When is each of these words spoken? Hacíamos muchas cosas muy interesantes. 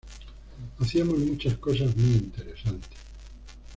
Hacíamos 0.79 1.19
muchas 1.19 1.59
cosas 1.59 1.95
muy 1.95 2.15
interesantes. 2.15 2.89